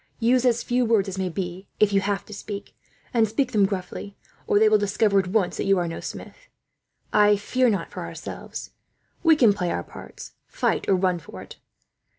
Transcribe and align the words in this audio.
"Use 0.19 0.45
as 0.45 0.63
few 0.63 0.83
words 0.83 1.07
as 1.07 1.19
may 1.19 1.29
be, 1.29 1.67
if 1.79 1.93
you 1.93 2.01
have 2.01 2.25
to 2.25 2.33
speak; 2.33 2.75
and 3.13 3.27
speak 3.27 3.51
them 3.51 3.67
gruffly, 3.67 4.17
or 4.47 4.57
they 4.57 4.67
will 4.67 4.79
discover 4.79 5.19
at 5.19 5.27
once 5.27 5.57
that 5.57 5.65
you 5.65 5.77
are 5.77 5.87
no 5.87 5.99
smith. 5.99 6.47
I 7.13 7.35
fear 7.35 7.69
not 7.69 7.91
for 7.91 7.99
ourselves. 8.01 8.71
We 9.21 9.35
can 9.35 9.53
play 9.53 9.69
our 9.69 9.83
parts 9.83 10.31
fight 10.47 10.89
or 10.89 10.95
run 10.95 11.19
for 11.19 11.43
it. 11.43 11.57